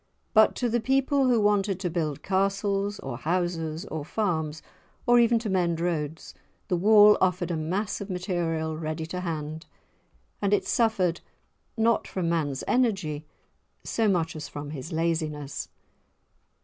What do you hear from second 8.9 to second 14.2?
to hand, and it suffered not from man's energy so